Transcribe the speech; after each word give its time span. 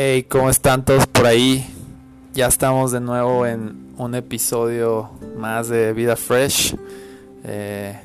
Hey, 0.00 0.26
¿cómo 0.28 0.48
están 0.48 0.84
todos 0.84 1.08
por 1.08 1.26
ahí? 1.26 1.66
Ya 2.32 2.46
estamos 2.46 2.92
de 2.92 3.00
nuevo 3.00 3.44
en 3.46 3.94
un 3.96 4.14
episodio 4.14 5.10
más 5.36 5.68
de 5.68 5.92
Vida 5.92 6.14
Fresh, 6.14 6.76
eh, 7.42 7.98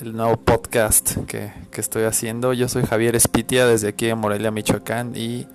el 0.00 0.16
nuevo 0.16 0.38
podcast 0.38 1.16
que, 1.28 1.52
que, 1.70 1.80
estoy 1.80 2.02
haciendo. 2.02 2.52
Yo 2.52 2.68
soy 2.68 2.84
Javier 2.84 3.14
Espitia 3.14 3.64
desde 3.64 3.86
aquí 3.86 4.06
de 4.06 4.16
Morelia, 4.16 4.50
Michoacán 4.50 5.12
y, 5.14 5.46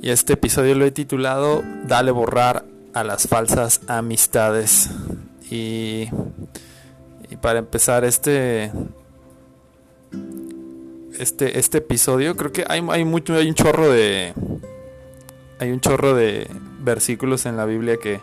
y 0.00 0.10
este 0.10 0.34
episodio 0.34 0.76
lo 0.76 0.84
he 0.84 0.92
titulado 0.92 1.64
Dale 1.88 2.12
borrar 2.12 2.64
a 2.94 3.02
las 3.02 3.26
falsas 3.26 3.80
amistades. 3.88 4.88
Y, 5.50 6.10
y 7.28 7.36
para 7.42 7.58
empezar 7.58 8.04
este, 8.04 8.70
este, 11.18 11.58
este 11.58 11.78
episodio, 11.78 12.36
creo 12.36 12.52
que 12.52 12.64
hay, 12.68 12.84
hay 12.90 13.04
mucho, 13.04 13.34
hay 13.34 13.48
un 13.48 13.54
chorro 13.54 13.90
de. 13.90 14.34
Hay 15.60 15.72
un 15.72 15.80
chorro 15.80 16.14
de 16.14 16.46
versículos 16.80 17.44
en 17.44 17.56
la 17.56 17.64
Biblia 17.64 17.96
que, 17.96 18.20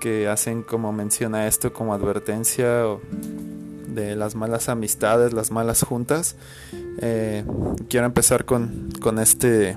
que 0.00 0.28
hacen 0.28 0.62
como 0.62 0.92
menciona 0.92 1.46
esto 1.46 1.72
como 1.72 1.94
advertencia 1.94 2.84
de 3.88 4.14
las 4.16 4.34
malas 4.34 4.68
amistades, 4.68 5.32
las 5.32 5.50
malas 5.50 5.82
juntas. 5.82 6.36
Eh, 7.00 7.44
quiero 7.88 8.06
empezar 8.06 8.44
con, 8.44 8.90
con 9.00 9.18
este 9.18 9.76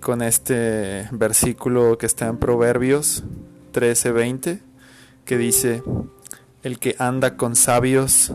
con 0.00 0.22
este 0.22 1.08
versículo 1.10 1.98
que 1.98 2.06
está 2.06 2.28
en 2.28 2.38
Proverbios 2.38 3.24
13:20 3.72 4.60
que 5.24 5.36
dice 5.36 5.82
el 6.62 6.78
que 6.78 6.94
anda 6.98 7.36
con 7.36 7.56
sabios 7.56 8.32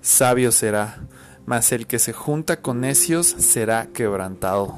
sabio 0.00 0.52
será 0.52 1.06
mas 1.46 1.72
el 1.72 1.86
que 1.86 1.98
se 1.98 2.12
junta 2.12 2.60
con 2.60 2.80
necios 2.80 3.26
será 3.26 3.86
quebrantado. 3.86 4.76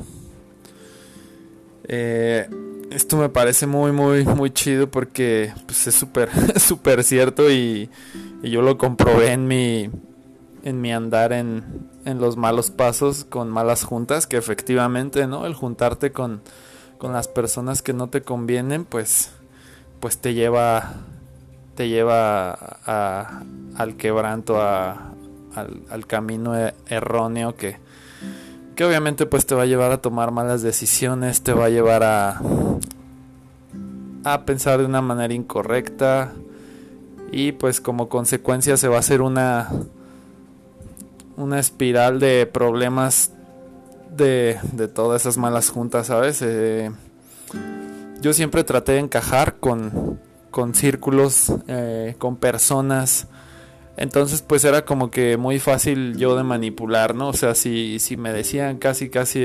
Eh, 1.88 2.48
esto 2.90 3.16
me 3.16 3.28
parece 3.28 3.66
muy, 3.66 3.92
muy, 3.92 4.24
muy 4.24 4.50
chido 4.50 4.90
porque 4.90 5.52
pues, 5.66 5.86
es 5.86 5.94
súper, 5.94 6.30
súper 6.60 7.04
cierto 7.04 7.50
y, 7.50 7.90
yo 8.42 8.62
lo 8.62 8.78
comprobé 8.78 9.32
en 9.32 9.48
mi, 9.48 9.90
en 10.62 10.80
mi 10.80 10.92
andar 10.92 11.32
en, 11.32 11.88
en, 12.04 12.20
los 12.20 12.36
malos 12.36 12.70
pasos 12.70 13.24
con 13.24 13.50
malas 13.50 13.82
juntas, 13.82 14.28
que 14.28 14.36
efectivamente, 14.36 15.26
¿no? 15.26 15.46
El 15.46 15.54
juntarte 15.54 16.12
con, 16.12 16.42
con 16.98 17.12
las 17.12 17.26
personas 17.26 17.82
que 17.82 17.92
no 17.92 18.08
te 18.08 18.22
convienen, 18.22 18.84
pues, 18.84 19.32
pues 19.98 20.18
te 20.18 20.34
lleva, 20.34 20.94
te 21.74 21.88
lleva 21.88 22.52
al 22.52 23.96
quebranto, 23.96 24.62
a, 24.62 25.12
al, 25.56 26.06
camino 26.06 26.56
e, 26.56 26.74
erróneo 26.88 27.56
que, 27.56 27.76
que 28.74 28.84
obviamente 28.84 29.26
pues 29.26 29.46
te 29.46 29.54
va 29.54 29.62
a 29.62 29.66
llevar 29.66 29.92
a 29.92 30.02
tomar 30.02 30.30
malas 30.30 30.62
decisiones, 30.62 31.42
te 31.42 31.52
va 31.52 31.66
a 31.66 31.70
llevar 31.70 32.02
a, 32.02 32.40
a 34.24 34.44
pensar 34.44 34.78
de 34.78 34.86
una 34.86 35.02
manera 35.02 35.34
incorrecta 35.34 36.32
y 37.32 37.52
pues 37.52 37.80
como 37.80 38.08
consecuencia 38.08 38.76
se 38.76 38.88
va 38.88 38.96
a 38.96 39.00
hacer 39.00 39.20
una 39.20 39.68
una 41.36 41.58
espiral 41.58 42.18
de 42.18 42.46
problemas 42.46 43.30
de, 44.10 44.58
de 44.72 44.88
todas 44.88 45.22
esas 45.22 45.36
malas 45.36 45.68
juntas, 45.68 46.06
¿sabes? 46.06 46.40
Eh, 46.42 46.90
yo 48.20 48.32
siempre 48.32 48.64
traté 48.64 48.92
de 48.92 49.00
encajar 49.00 49.56
con, 49.56 50.18
con 50.50 50.74
círculos, 50.74 51.52
eh, 51.68 52.14
con 52.18 52.36
personas 52.36 53.28
entonces 53.96 54.42
pues 54.42 54.64
era 54.64 54.84
como 54.84 55.10
que 55.10 55.36
muy 55.36 55.58
fácil 55.58 56.16
yo 56.16 56.36
de 56.36 56.42
manipular, 56.42 57.14
¿no? 57.14 57.28
O 57.28 57.32
sea, 57.32 57.54
si, 57.54 57.98
si 57.98 58.16
me 58.16 58.32
decían 58.32 58.78
casi, 58.78 59.08
casi, 59.08 59.44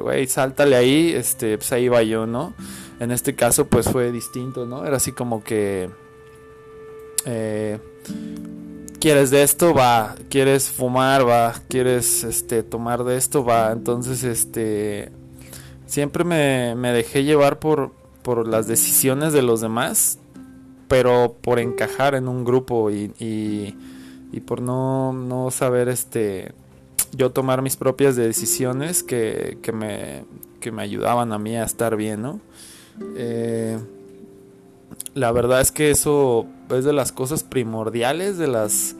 güey, 0.00 0.26
sáltale 0.26 0.76
ahí, 0.76 1.12
este, 1.12 1.56
pues 1.56 1.72
ahí 1.72 1.88
va 1.88 2.02
yo, 2.02 2.26
¿no? 2.26 2.54
En 2.98 3.10
este 3.10 3.34
caso 3.34 3.66
pues 3.66 3.88
fue 3.88 4.12
distinto, 4.12 4.66
¿no? 4.66 4.84
Era 4.84 4.96
así 4.96 5.12
como 5.12 5.42
que... 5.42 5.88
Eh, 7.24 7.78
¿Quieres 9.00 9.30
de 9.30 9.42
esto? 9.42 9.74
Va. 9.74 10.14
¿Quieres 10.28 10.68
fumar? 10.70 11.28
Va. 11.28 11.54
¿Quieres 11.68 12.22
este, 12.22 12.62
tomar 12.62 13.02
de 13.02 13.16
esto? 13.16 13.44
Va. 13.44 13.72
Entonces, 13.72 14.22
este... 14.22 15.10
Siempre 15.86 16.22
me, 16.22 16.74
me 16.76 16.92
dejé 16.92 17.24
llevar 17.24 17.58
por, 17.58 17.92
por 18.22 18.46
las 18.46 18.68
decisiones 18.68 19.32
de 19.32 19.42
los 19.42 19.60
demás, 19.60 20.18
pero 20.86 21.36
por 21.40 21.58
encajar 21.58 22.14
en 22.14 22.28
un 22.28 22.44
grupo 22.44 22.90
y 22.90 23.76
y 24.32 24.40
por 24.40 24.60
no, 24.60 25.12
no 25.12 25.50
saber 25.50 25.88
este 25.88 26.52
yo 27.12 27.30
tomar 27.30 27.62
mis 27.62 27.76
propias 27.76 28.16
decisiones 28.16 29.02
que, 29.02 29.58
que, 29.62 29.72
me, 29.72 30.24
que 30.60 30.72
me 30.72 30.82
ayudaban 30.82 31.32
a 31.32 31.38
mí 31.38 31.56
a 31.56 31.64
estar 31.64 31.94
bien, 31.94 32.22
¿no? 32.22 32.40
Eh, 33.16 33.78
la 35.14 35.30
verdad 35.32 35.60
es 35.60 35.72
que 35.72 35.90
eso 35.90 36.46
es 36.70 36.84
de 36.84 36.92
las 36.92 37.12
cosas 37.12 37.42
primordiales 37.44 38.38
de 38.38 38.48
las 38.48 38.96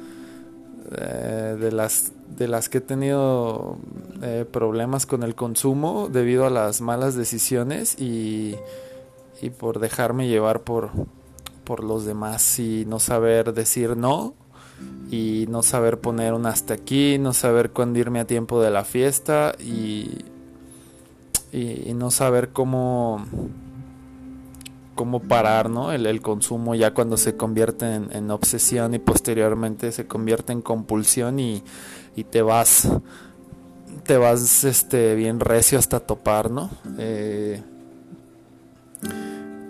eh, 0.91 1.57
de 1.59 1.73
las 1.73 2.13
de 2.29 2.49
las 2.49 2.69
que 2.69 2.79
he 2.79 2.81
tenido 2.83 3.79
eh, 4.23 4.45
problemas 4.51 5.07
con 5.07 5.23
el 5.23 5.35
consumo 5.35 6.09
debido 6.11 6.47
a 6.47 6.51
las 6.51 6.81
malas 6.81 7.15
decisiones 7.15 7.99
y, 7.99 8.57
y 9.41 9.51
por 9.51 9.79
dejarme 9.79 10.29
llevar 10.29 10.61
por 10.61 10.91
por 11.65 11.85
los 11.85 12.05
demás 12.05 12.59
y 12.59 12.85
no 12.87 12.99
saber 12.99 13.55
decir 13.55 13.97
no 13.97 14.35
y 15.11 15.47
no 15.49 15.63
saber 15.63 16.01
poner 16.01 16.33
un 16.33 16.47
hasta 16.47 16.75
aquí, 16.75 17.19
no 17.19 17.33
saber 17.33 17.71
cuándo 17.71 17.99
irme 17.99 18.21
a 18.21 18.27
tiempo 18.27 18.63
de 18.63 18.71
la 18.71 18.85
fiesta 18.85 19.55
y, 19.59 20.25
y, 21.53 21.93
no 21.95 22.11
saber 22.11 22.51
cómo, 22.51 23.27
cómo 24.95 25.21
parar 25.21 25.71
el 25.93 26.23
consumo 26.23 26.75
ya 26.75 26.95
cuando 26.95 27.17
se 27.17 27.37
convierte 27.37 27.95
en, 27.95 28.31
obsesión 28.31 28.95
y 28.95 28.99
posteriormente 28.99 29.93
se 29.93 30.07
convierte 30.07 30.53
en 30.53 30.63
compulsión 30.63 31.39
y, 31.39 31.63
y 32.17 32.25
te 32.25 32.41
vas 32.41 32.89
te 34.05 34.17
vas 34.17 34.65
este 34.65 35.15
bien 35.15 35.41
recio 35.41 35.79
hasta 35.79 36.01
topar, 36.01 36.51
¿no? 36.51 36.71
Eh, 36.99 37.63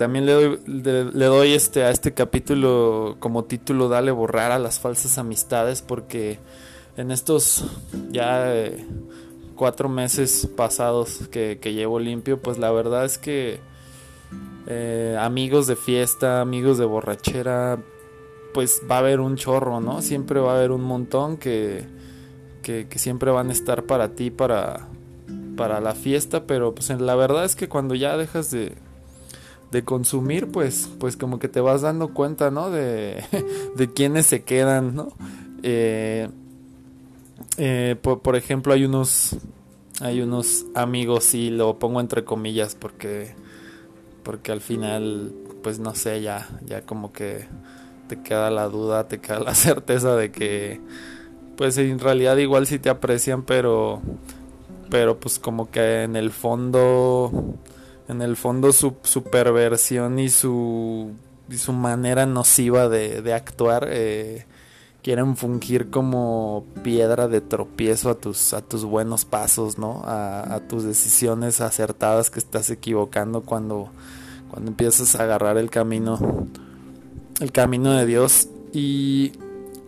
también 0.03 0.27
le 0.27 0.33
doy, 0.33 0.59
le, 0.67 1.27
doy 1.27 1.53
este, 1.53 1.85
a 1.85 1.91
este 1.93 2.13
capítulo 2.13 3.15
como 3.21 3.45
título 3.45 3.89
Dale 3.89 4.11
borrar 4.11 4.51
a 4.51 4.59
las 4.59 4.81
falsas 4.81 5.17
amistades 5.17 5.81
porque 5.81 6.41
en 6.97 7.13
estos 7.13 7.65
ya 8.11 8.53
eh, 8.53 8.85
cuatro 9.55 9.89
meses 9.89 10.49
pasados 10.57 11.29
que, 11.31 11.57
llevo 11.62 12.01
limpio, 12.01 12.43
pues 12.43 12.59
la 12.59 12.73
verdad 12.73 13.05
es 13.05 13.17
que 13.17 13.61
eh, 14.67 15.17
amigos 15.21 15.69
de 15.69 15.77
fiesta, 15.77 16.41
amigos 16.41 16.79
de 16.79 16.85
borrachera, 16.85 17.79
pues 18.53 18.83
va 18.91 18.97
a 18.97 18.99
haber 18.99 19.21
un 19.21 19.37
chorro, 19.37 19.81
¿no? 19.81 20.03
Siempre 20.03 20.41
va 20.41 20.55
a 20.55 20.57
haber 20.57 20.73
un 20.73 20.83
montón 20.83 21.37
que, 21.37 21.85
que, 22.62 22.89
que 22.89 22.99
siempre 22.99 23.31
van 23.31 23.51
a 23.51 23.53
estar 23.53 23.85
para 23.85 24.17
ti, 24.17 24.33
para, 24.33 24.89
para 25.57 25.81
la 25.81 25.95
fiesta, 25.95 26.45
pero 26.45 26.75
pues 26.75 26.91
la 26.91 27.15
verdad 27.15 27.45
es 27.45 27.55
que 27.55 27.69
cuando 27.69 27.95
ya 27.95 28.17
dejas 28.17 28.51
de 28.51 28.75
de 29.72 29.84
consumir, 29.84 30.49
pues, 30.49 30.88
pues 31.00 31.16
como 31.16 31.38
que 31.38 31.49
te 31.49 31.60
vas 31.60 31.81
dando 31.81 32.12
cuenta, 32.12 32.50
¿no? 32.50 32.71
De, 32.71 33.25
de 33.77 33.93
quiénes 33.93 34.27
se 34.27 34.44
quedan, 34.44 34.94
¿no? 34.94 35.09
Eh, 35.62 36.28
eh, 37.56 37.97
por, 38.00 38.37
ejemplo, 38.37 38.75
hay 38.75 38.84
unos, 38.84 39.37
hay 40.00 40.21
unos 40.21 40.66
amigos, 40.75 41.34
y 41.34 41.50
lo 41.50 41.78
pongo 41.78 42.00
entre 42.00 42.22
comillas 42.22 42.75
porque, 42.75 43.34
porque 44.22 44.53
al 44.53 44.61
final, 44.61 45.32
pues 45.62 45.78
no 45.78 45.94
sé, 45.94 46.21
ya, 46.21 46.49
ya 46.66 46.82
como 46.82 47.12
que 47.12 47.47
te 48.09 48.21
queda 48.21 48.50
la 48.50 48.69
duda, 48.69 49.09
te 49.09 49.21
queda 49.21 49.41
la 49.41 49.55
certeza 49.55 50.14
de 50.17 50.31
que, 50.31 50.82
pues 51.56 51.79
en 51.79 51.99
realidad 51.99 52.37
igual 52.37 52.67
sí 52.67 52.79
te 52.79 52.91
aprecian, 52.91 53.43
pero, 53.43 54.02
pero 54.91 55.19
pues 55.19 55.38
como 55.38 55.70
que 55.70 56.02
en 56.02 56.14
el 56.14 56.31
fondo 56.31 57.56
en 58.08 58.22
el 58.22 58.37
fondo 58.37 58.72
su, 58.72 58.94
perversión 59.31 60.19
y 60.19 60.28
su, 60.28 61.12
y 61.49 61.56
su 61.56 61.72
manera 61.72 62.26
nociva 62.26 62.88
de, 62.88 63.22
de 63.22 63.34
actuar 63.34 63.87
eh, 63.88 64.46
quieren 65.02 65.37
fungir 65.37 65.90
como 65.90 66.64
piedra 66.82 67.28
de 67.28 67.40
tropiezo 67.40 68.10
a 68.10 68.14
tus, 68.14 68.54
a 68.54 68.62
tus 68.62 68.84
buenos 68.84 69.25
pasos, 69.25 69.78
¿no? 69.78 70.02
A, 70.04 70.54
a, 70.54 70.60
tus 70.60 70.84
decisiones 70.84 71.60
acertadas 71.60 72.31
que 72.31 72.38
estás 72.38 72.70
equivocando 72.70 73.43
cuando, 73.43 73.90
cuando 74.50 74.70
empiezas 74.70 75.16
a 75.16 75.25
agarrar 75.25 75.58
el 75.58 75.70
camino, 75.70 76.46
el 77.40 77.52
camino 77.52 77.93
de 77.93 78.06
Dios. 78.06 78.49
Y, 78.72 79.32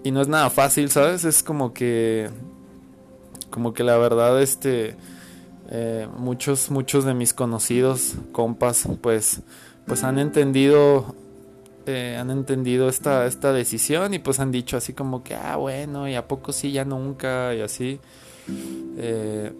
y 0.02 0.10
no 0.10 0.20
es 0.20 0.28
nada 0.28 0.50
fácil, 0.50 0.90
¿sabes? 0.90 1.24
Es 1.24 1.42
como 1.42 1.72
que, 1.72 2.30
como 3.50 3.72
que 3.72 3.84
la 3.84 3.96
verdad, 3.96 4.42
este 4.42 4.96
eh, 5.70 6.08
muchos, 6.16 6.70
muchos 6.70 7.04
de 7.04 7.14
mis 7.14 7.32
conocidos, 7.32 8.14
compas, 8.32 8.86
pues, 9.00 9.40
pues 9.86 10.04
han 10.04 10.18
entendido, 10.18 11.14
eh, 11.86 12.16
han 12.18 12.30
entendido 12.30 12.88
esta, 12.88 13.26
esta 13.26 13.52
decisión 13.52 14.14
y 14.14 14.18
pues 14.18 14.40
han 14.40 14.50
dicho 14.50 14.76
así 14.76 14.92
como 14.92 15.22
que, 15.22 15.34
ah, 15.34 15.56
bueno, 15.56 16.08
y 16.08 16.14
a 16.14 16.28
poco 16.28 16.52
sí, 16.52 16.72
ya 16.72 16.84
nunca, 16.84 17.54
y 17.54 17.60
así. 17.60 18.00
Eh, 18.98 19.52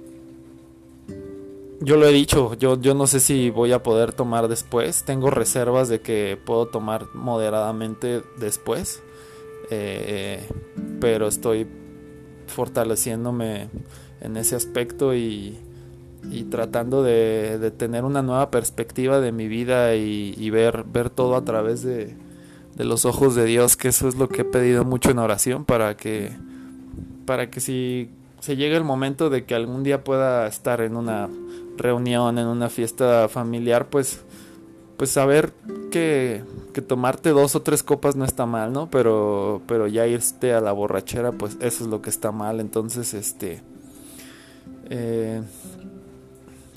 yo 1.81 1.97
lo 1.97 2.07
he 2.07 2.13
dicho, 2.13 2.55
yo, 2.55 2.81
yo 2.81 2.95
no 2.95 3.07
sé 3.07 3.21
si 3.21 3.51
voy 3.51 3.73
a 3.73 3.83
poder 3.83 4.13
tomar 4.13 4.49
después. 4.49 5.05
Tengo 5.05 5.31
reservas 5.31 5.89
de 5.89 6.01
que 6.01 6.39
puedo 6.43 6.67
tomar 6.67 7.09
moderadamente 7.15 8.23
después. 8.39 9.03
Eh, 9.71 10.47
pero 11.01 11.29
estoy 11.29 11.67
fortaleciéndome 12.47 13.69
en 14.21 14.37
ese 14.37 14.57
aspecto 14.57 15.15
y, 15.15 15.59
y 16.31 16.45
tratando 16.45 17.03
de, 17.03 17.73
tener 17.77 18.05
una 18.05 18.23
nueva 18.23 18.51
perspectiva 18.51 19.21
de 19.21 19.33
mi 19.33 19.49
vida 19.49 19.95
y, 19.95 20.51
ver, 20.51 20.85
ver 20.85 21.11
todo 21.11 21.37
a 21.37 21.45
través 21.45 21.83
de, 21.83 22.15
de 22.77 22.85
los 22.85 23.05
ojos 23.05 23.35
de 23.35 23.45
Dios, 23.45 23.77
que 23.77 23.89
eso 23.89 24.09
es 24.09 24.17
lo 24.17 24.29
que 24.29 24.43
he 24.43 24.45
pedido 24.45 24.85
mucho 24.85 25.11
en 25.11 25.19
oración 25.19 25.65
para 25.65 25.97
que, 25.97 26.33
para 27.27 27.51
que 27.51 27.61
si 27.61 28.11
se 28.41 28.57
llegue 28.57 28.77
el 28.77 28.85
momento 28.85 29.31
de 29.31 29.45
que 29.45 29.55
algún 29.55 29.85
día 29.85 30.05
pueda 30.05 30.47
estar 30.47 30.81
en 30.81 30.97
una 30.97 31.29
reunión, 31.77 32.39
en 32.39 32.47
una 32.47 32.69
fiesta 32.69 33.29
familiar, 33.29 33.87
pues, 33.89 34.21
pues 34.97 35.11
saber 35.11 35.53
que, 35.91 36.43
que 36.73 36.83
tomarte 36.83 37.31
dos 37.31 37.55
o 37.57 37.63
tres 37.63 37.83
copas 37.83 38.17
no 38.17 38.25
está 38.25 38.47
mal, 38.47 38.73
¿no? 38.73 38.91
Pero, 38.91 39.63
pero 39.67 39.87
ya 39.87 40.07
irte 40.07 40.53
a 40.53 40.61
la 40.61 40.73
borrachera, 40.73 41.33
pues 41.33 41.57
eso 41.61 41.85
es 41.85 41.91
lo 41.91 42.03
que 42.03 42.11
está 42.11 42.33
mal. 42.33 42.61
Entonces, 42.61 43.15
este, 43.15 43.63
eh, 44.91 45.43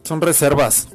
son 0.07 0.21
reservas, 0.21 0.87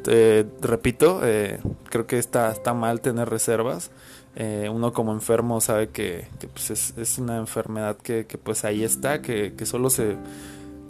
repito, 0.60 1.20
eh, 1.22 1.60
creo 1.90 2.06
que 2.06 2.18
está, 2.18 2.50
está 2.50 2.72
mal 2.74 3.00
tener 3.00 3.28
reservas. 3.28 3.90
Eh, 4.34 4.70
uno 4.72 4.94
como 4.94 5.12
enfermo 5.12 5.60
sabe 5.60 5.90
que, 5.90 6.26
pues 6.54 6.70
es, 6.96 7.18
una 7.18 7.36
enfermedad 7.36 7.98
que, 7.98 8.24
pues 8.42 8.64
ahí 8.64 8.82
está, 8.82 9.20
que, 9.20 9.52
que 9.54 9.66
solo 9.66 9.90
se, 9.90 10.16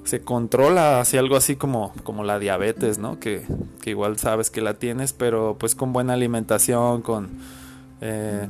se 0.04 0.20
controla 0.20 1.00
hacia 1.00 1.18
algo 1.18 1.36
así 1.36 1.56
como, 1.56 1.92
como 2.04 2.22
la 2.22 2.38
diabetes, 2.38 2.98
¿no? 2.98 3.18
Que, 3.18 3.44
que, 3.80 3.90
igual 3.90 4.18
sabes 4.18 4.50
que 4.50 4.60
la 4.60 4.74
tienes, 4.74 5.12
pero 5.12 5.56
pues 5.58 5.74
con 5.74 5.92
buena 5.92 6.12
alimentación, 6.12 7.02
con, 7.02 7.30
eh, 8.00 8.46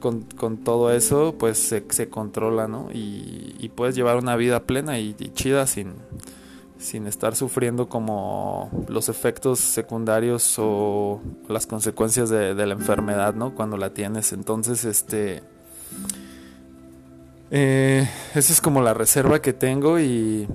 con, 0.00 0.22
con, 0.22 0.58
todo 0.58 0.92
eso, 0.92 1.34
pues 1.38 1.58
se, 1.58 2.08
controla, 2.10 2.68
¿no? 2.68 2.90
Y, 2.92 3.56
y, 3.58 3.70
puedes 3.70 3.94
llevar 3.94 4.18
una 4.18 4.36
vida 4.36 4.64
plena 4.64 4.98
y, 4.98 5.14
chida 5.14 5.66
sin, 5.66 5.94
sin 6.82 7.06
estar 7.06 7.36
sufriendo 7.36 7.88
como 7.88 8.70
los 8.88 9.08
efectos 9.08 9.60
secundarios 9.60 10.56
o 10.58 11.20
las 11.48 11.66
consecuencias 11.66 12.28
de, 12.28 12.54
la 12.54 12.74
enfermedad, 12.74 13.34
¿no? 13.34 13.54
Cuando 13.54 13.76
la 13.76 13.94
tienes. 13.94 14.32
Entonces, 14.32 14.84
este 14.84 15.42
eh, 17.50 18.08
esa 18.34 18.52
es 18.52 18.60
como 18.60 18.82
la 18.82 18.94
reserva 18.94 19.40
que 19.40 19.52
tengo 19.52 20.00
y... 20.00 20.48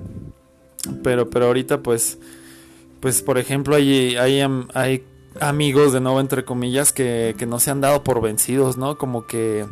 Pero, 1.02 1.30
pero 1.30 1.46
ahorita 1.46 1.82
pues... 1.82 2.18
Pues 3.00 3.22
por 3.22 3.38
ejemplo 3.38 3.76
hay, 3.76 4.16
hay, 4.16 4.44
hay 4.74 5.06
amigos 5.40 5.92
de 5.92 6.00
nuevo 6.00 6.18
entre 6.18 6.44
comillas 6.44 6.92
que, 6.92 7.36
que 7.38 7.46
no 7.46 7.60
se 7.60 7.70
han 7.70 7.80
dado 7.80 8.02
por 8.02 8.20
vencidos, 8.20 8.76
¿no? 8.76 8.98
Como 8.98 9.24
que 9.24 9.64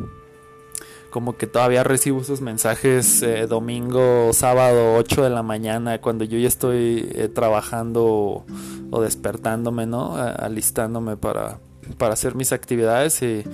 como 1.17 1.39
que 1.39 1.47
todavía 1.47 1.83
recibo 1.83 2.21
esos 2.21 2.43
mensajes 2.43 3.23
eh, 3.23 3.47
domingo, 3.47 4.35
sábado, 4.35 4.97
8 4.97 5.23
de 5.23 5.31
la 5.31 5.43
mañana, 5.43 5.99
cuando 5.99 6.25
yo 6.25 6.37
ya 6.37 6.47
estoy 6.47 7.09
eh, 7.11 7.31
trabajando 7.35 8.45
o, 8.91 9.01
despertándome, 9.01 9.87
¿no? 9.87 10.15
Alistándome 10.15 11.17
para, 11.17 11.59
para 11.97 12.13
hacer 12.13 12.35
mis 12.35 12.53
actividades 12.53 13.23
y, 13.23 13.45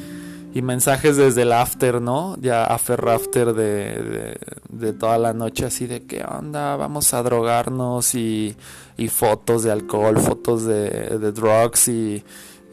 mensajes 0.61 1.17
desde 1.17 1.43
el 1.43 1.53
after, 1.53 2.03
¿no? 2.03 2.37
Ya 2.41 2.65
after 2.65 3.09
after 3.09 3.55
de, 3.55 3.95
de, 4.03 4.39
de, 4.69 4.93
toda 4.93 5.17
la 5.19 5.33
noche 5.33 5.65
así 5.65 5.87
de 5.87 6.05
qué 6.05 6.25
onda, 6.25 6.75
vamos 6.75 7.15
a 7.15 7.23
drogarnos 7.23 8.17
y, 8.17 8.57
y 8.97 9.07
fotos 9.07 9.63
de 9.63 9.71
alcohol, 9.71 10.19
fotos 10.19 10.65
de, 10.65 10.91
de 11.17 11.31
drugs 11.31 11.87
y, 11.87 12.25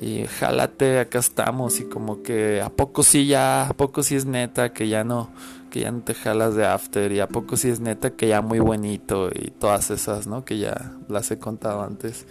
y 0.01 0.25
jálate, 0.25 1.00
acá 1.00 1.19
estamos 1.19 1.80
y 1.80 1.86
como 1.86 2.24
que 2.24 2.62
a 2.62 2.69
poco 2.69 3.04
sí 3.04 3.28
ya, 3.28 3.68
a 3.68 3.74
poco 3.74 4.04
sí 4.04 4.16
es 4.16 4.25
neta 4.25 4.72
que 4.72 4.88
ya 4.88 5.04
no, 5.04 5.30
que 5.69 5.81
ya 5.81 5.92
no 5.92 6.01
te 6.01 6.13
jalas 6.13 6.56
de 6.56 6.66
after 6.66 7.12
y 7.12 7.19
a 7.19 7.28
poco 7.28 7.57
sí 7.57 7.69
es 7.69 7.80
neta 7.80 8.12
que 8.12 8.28
ya 8.28 8.42
muy 8.42 8.60
bonito 8.60 9.30
y 9.34 9.51
todas 9.51 9.92
esas, 9.92 10.28
¿no? 10.28 10.46
Que 10.46 10.57
ya 10.57 10.94
las 11.07 11.30
he 11.31 11.40
contado 11.40 11.84
antes. 11.84 12.25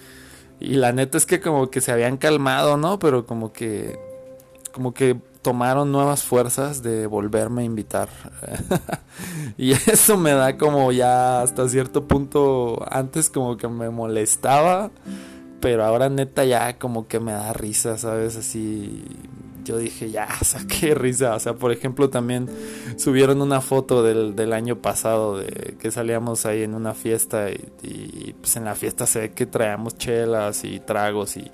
Y 0.61 0.75
la 0.75 0.93
neta 0.93 1.19
es 1.19 1.27
que 1.27 1.41
como 1.41 1.71
que 1.71 1.81
se 1.81 1.93
habían 1.93 2.17
calmado, 2.17 2.77
¿no? 2.77 2.99
Pero 2.99 3.27
como 3.27 3.53
que 3.53 3.99
como 4.73 4.95
que 4.95 5.17
tomaron 5.43 5.91
nuevas 5.93 6.23
fuerzas 6.23 6.83
de 6.83 7.07
volverme 7.07 7.63
a 7.63 7.65
invitar. 7.65 8.09
y 9.59 9.73
eso 9.73 10.17
me 10.17 10.33
da 10.33 10.57
como 10.57 10.93
ya 10.93 11.43
hasta 11.43 11.69
cierto 11.69 12.07
punto, 12.07 12.85
antes 12.91 13.31
como 13.31 13.57
que 13.57 13.69
me 13.69 13.91
molestaba, 13.91 14.91
pero 15.61 15.85
ahora 15.85 16.09
neta 16.09 16.45
ya 16.45 16.79
como 16.79 17.09
que 17.09 17.21
me 17.21 17.33
da 17.33 17.53
risa, 17.53 17.99
¿sabes? 17.99 18.37
Así 18.37 19.05
yo 19.69 19.79
dije, 19.79 20.11
ya, 20.11 20.27
saqué 20.45 20.95
risa. 20.95 21.35
O 21.35 21.41
sea, 21.41 21.55
por 21.55 21.73
ejemplo, 21.73 22.11
también 22.11 22.49
subieron 22.97 23.43
una 23.43 23.61
foto 23.61 24.03
del, 24.03 24.35
del 24.35 24.53
año 24.53 24.79
pasado 24.79 25.39
de 25.39 25.77
que 25.79 25.91
salíamos 25.91 26.47
ahí 26.47 26.63
en 26.63 26.75
una 26.75 26.95
fiesta 26.95 27.51
y, 27.51 27.69
y 27.83 28.35
pues 28.41 28.57
en 28.57 28.65
la 28.65 28.75
fiesta 28.75 29.07
se 29.07 29.21
ve 29.21 29.33
que 29.33 29.47
traíamos 29.47 29.97
chelas 29.99 30.65
y 30.65 30.81
tragos 30.81 31.37
y, 31.37 31.51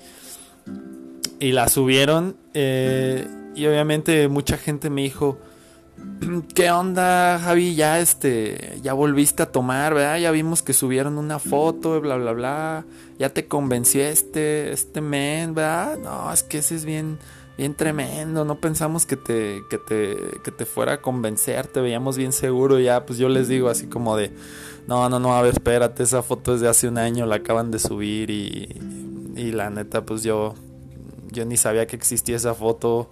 y 1.39 1.51
la 1.51 1.67
subieron. 1.67 2.37
Eh, 2.53 3.27
y 3.55 3.65
obviamente 3.67 4.27
mucha 4.27 4.57
gente 4.57 4.89
me 4.89 5.01
dijo, 5.01 5.37
¿qué 6.55 6.71
onda, 6.71 7.39
Javi? 7.39 7.75
Ya 7.75 7.99
este, 7.99 8.79
ya 8.81 8.93
volviste 8.93 9.43
a 9.43 9.51
tomar, 9.51 9.93
¿verdad? 9.93 10.19
Ya 10.19 10.31
vimos 10.31 10.61
que 10.61 10.73
subieron 10.73 11.17
una 11.17 11.39
foto, 11.39 11.99
bla 12.01 12.15
bla 12.15 12.33
bla. 12.33 12.85
Ya 13.19 13.29
te 13.29 13.47
convenció 13.47 14.03
este, 14.03 14.71
este 14.71 15.01
men, 15.01 15.53
¿verdad? 15.53 15.97
No, 15.97 16.31
es 16.31 16.43
que 16.43 16.59
ese 16.59 16.75
es 16.75 16.85
bien, 16.85 17.17
bien 17.57 17.75
tremendo. 17.75 18.45
No 18.45 18.59
pensamos 18.59 19.05
que 19.05 19.17
te, 19.17 19.61
que 19.69 19.77
te, 19.77 20.17
que 20.43 20.51
te 20.51 20.65
fuera 20.65 20.93
a 20.93 21.01
convencer, 21.01 21.67
te 21.67 21.81
veíamos 21.81 22.17
bien 22.17 22.33
seguro. 22.33 22.79
Ya, 22.79 23.05
pues 23.05 23.19
yo 23.19 23.29
les 23.29 23.47
digo 23.47 23.69
así 23.69 23.87
como 23.87 24.17
de, 24.17 24.31
no, 24.87 25.09
no, 25.09 25.19
no, 25.19 25.35
a 25.35 25.41
ver, 25.41 25.53
espérate, 25.53 26.03
esa 26.03 26.23
foto 26.23 26.55
es 26.55 26.61
de 26.61 26.67
hace 26.67 26.87
un 26.87 26.97
año, 26.97 27.25
la 27.25 27.37
acaban 27.37 27.71
de 27.71 27.79
subir 27.79 28.29
y, 28.29 28.69
y 29.35 29.51
la 29.51 29.69
neta, 29.69 30.05
pues 30.05 30.23
yo, 30.23 30.55
yo 31.31 31.45
ni 31.45 31.57
sabía 31.57 31.87
que 31.87 31.95
existía 31.95 32.35
esa 32.35 32.53
foto. 32.53 33.09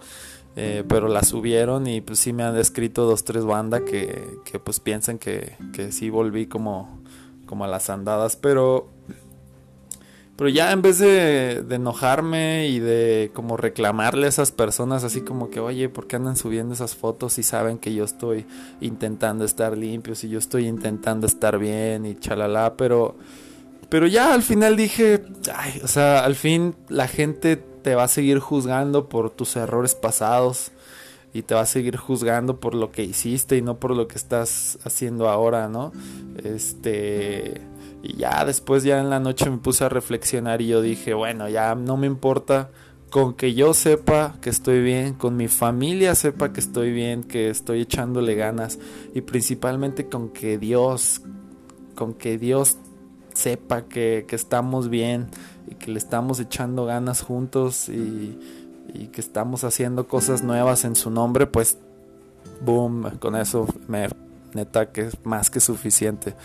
Eh, 0.55 0.83
pero 0.87 1.07
la 1.07 1.23
subieron 1.23 1.87
y 1.87 2.01
pues 2.01 2.19
sí 2.19 2.31
me 2.31 2.43
han 2.43 2.55
escrito 2.57 3.05
dos, 3.05 3.23
tres 3.23 3.43
bandas 3.43 3.81
que, 3.81 4.23
que 4.45 4.59
pues 4.59 4.79
piensan 4.79 5.17
que, 5.17 5.55
que 5.73 5.91
sí 5.91 6.11
volví 6.11 6.45
como, 6.45 7.01
como 7.47 7.65
a 7.65 7.67
las 7.67 7.89
andadas, 7.89 8.35
pero, 8.35 8.87
pero 10.35 10.49
ya 10.49 10.71
en 10.71 10.83
vez 10.83 10.99
de, 10.99 11.63
de, 11.63 11.75
enojarme 11.75 12.67
y 12.67 12.77
de 12.77 13.31
como 13.33 13.57
reclamarle 13.57 14.27
a 14.27 14.29
esas 14.29 14.51
personas 14.51 15.03
así 15.03 15.21
como 15.21 15.49
que, 15.49 15.59
oye, 15.59 15.89
¿por 15.89 16.05
qué 16.05 16.17
andan 16.17 16.35
subiendo 16.35 16.75
esas 16.75 16.93
fotos 16.93 17.33
si 17.33 17.41
saben 17.41 17.79
que 17.79 17.95
yo 17.95 18.03
estoy 18.03 18.45
intentando 18.79 19.45
estar 19.45 19.75
limpio, 19.75 20.13
si 20.13 20.29
yo 20.29 20.37
estoy 20.37 20.67
intentando 20.67 21.25
estar 21.25 21.57
bien 21.57 22.05
y 22.05 22.15
chalala, 22.15 22.75
pero... 22.77 23.15
Pero 23.89 24.07
ya 24.07 24.33
al 24.33 24.41
final 24.41 24.75
dije, 24.75 25.23
ay, 25.53 25.79
o 25.83 25.87
sea, 25.87 26.25
al 26.25 26.33
fin 26.33 26.73
la 26.89 27.07
gente 27.07 27.63
te 27.83 27.95
va 27.95 28.03
a 28.03 28.07
seguir 28.07 28.39
juzgando 28.39 29.09
por 29.09 29.29
tus 29.29 29.55
errores 29.55 29.93
pasados 29.93 30.71
y 31.33 31.41
te 31.41 31.55
va 31.55 31.61
a 31.61 31.65
seguir 31.65 31.97
juzgando 31.97 32.59
por 32.59 32.75
lo 32.75 32.91
que 32.91 33.03
hiciste 33.03 33.57
y 33.57 33.61
no 33.61 33.79
por 33.79 33.95
lo 33.95 34.07
que 34.07 34.15
estás 34.15 34.79
haciendo 34.83 35.29
ahora, 35.29 35.67
¿no? 35.67 35.91
Este 36.43 37.61
y 38.01 38.17
ya 38.17 38.43
después 38.45 38.83
ya 38.83 38.99
en 38.99 39.09
la 39.09 39.19
noche 39.19 39.49
me 39.49 39.57
puse 39.57 39.83
a 39.85 39.89
reflexionar 39.89 40.61
y 40.61 40.67
yo 40.67 40.81
dije, 40.81 41.13
bueno, 41.13 41.47
ya 41.49 41.73
no 41.75 41.97
me 41.97 42.07
importa 42.07 42.69
con 43.09 43.33
que 43.33 43.53
yo 43.53 43.73
sepa 43.73 44.35
que 44.41 44.49
estoy 44.49 44.81
bien, 44.81 45.13
con 45.13 45.37
mi 45.37 45.47
familia 45.47 46.15
sepa 46.15 46.51
que 46.51 46.59
estoy 46.59 46.91
bien, 46.91 47.23
que 47.23 47.49
estoy 47.49 47.81
echándole 47.81 48.35
ganas 48.35 48.79
y 49.13 49.21
principalmente 49.21 50.07
con 50.09 50.29
que 50.29 50.57
Dios, 50.57 51.21
con 51.95 52.13
que 52.13 52.37
Dios 52.37 52.77
sepa 53.33 53.83
que, 53.83 54.25
que 54.27 54.35
estamos 54.35 54.89
bien 54.89 55.27
y 55.67 55.75
que 55.75 55.91
le 55.91 55.97
estamos 55.97 56.39
echando 56.39 56.85
ganas 56.85 57.21
juntos 57.21 57.89
y, 57.89 58.39
y, 58.93 59.07
que 59.07 59.21
estamos 59.21 59.63
haciendo 59.63 60.07
cosas 60.07 60.43
nuevas 60.43 60.85
en 60.85 60.95
su 60.95 61.09
nombre, 61.09 61.47
pues 61.47 61.77
boom, 62.61 63.17
con 63.19 63.35
eso 63.35 63.67
me 63.87 64.07
neta 64.53 64.91
que 64.91 65.07
es 65.07 65.25
más 65.25 65.49
que 65.49 65.59
suficiente. 65.59 66.35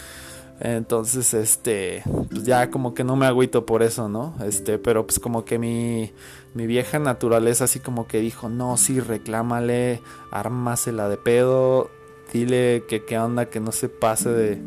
Entonces, 0.61 1.35
este, 1.35 2.03
pues 2.31 2.43
ya 2.43 2.71
como 2.71 2.93
que 2.93 3.05
no 3.05 3.15
me 3.15 3.27
agüito 3.27 3.65
por 3.65 3.83
eso, 3.83 4.09
¿no? 4.09 4.35
Este, 4.45 4.79
pero 4.79 5.07
pues 5.07 5.21
como 5.21 5.45
que 5.45 5.57
mi, 5.59 6.13
mi 6.55 6.67
vieja 6.67 6.99
naturaleza 6.99 7.65
así 7.65 7.79
como 7.79 8.09
que 8.09 8.19
dijo, 8.19 8.49
no, 8.49 8.77
sí, 8.77 8.99
reclámale, 8.99 10.03
ármasela 10.33 11.09
de 11.09 11.17
pedo, 11.17 11.91
dile 12.33 12.85
que 12.89 13.05
qué 13.05 13.19
onda, 13.19 13.47
que 13.47 13.61
no 13.61 13.71
se 13.71 13.89
pase 13.89 14.31
de 14.31 14.61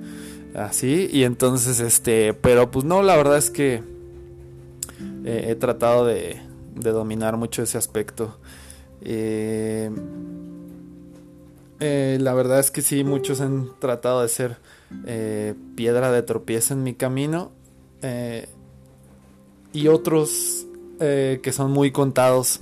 así. 0.56 1.10
Y 1.12 1.24
entonces, 1.24 1.80
este, 1.80 2.34
pero 2.34 2.72
pues 2.72 2.86
no, 2.86 3.04
la 3.04 3.16
verdad 3.16 3.38
es 3.38 3.50
que 3.50 3.84
eh, 5.26 5.46
he 5.50 5.56
tratado 5.56 6.06
de, 6.06 6.42
de, 6.76 6.92
dominar 6.92 7.38
mucho 7.38 7.64
ese 7.64 7.78
aspecto. 7.78 8.38
Eh, 9.02 9.90
eh, 11.82 12.20
la 12.22 12.36
verdad 12.36 12.60
es 12.60 12.70
que 12.70 12.84
sí, 12.84 13.04
muchos 13.04 13.42
han 13.42 13.72
tratado 13.80 14.22
de 14.22 14.30
ser 14.30 14.58
eh, 15.08 15.56
piedra 15.76 16.12
de 16.12 16.22
tropiezo 16.22 16.76
en 16.76 16.84
mi 16.84 16.94
camino. 16.94 17.52
y 19.74 19.88
otros 19.88 20.66
que 21.00 21.52
son 21.52 21.72
muy 21.72 21.92
contados. 21.92 22.62